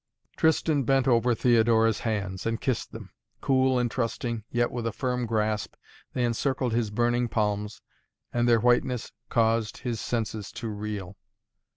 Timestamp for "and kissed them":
2.47-3.11